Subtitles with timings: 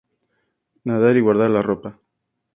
[0.83, 1.99] Nadar y guardar la ropa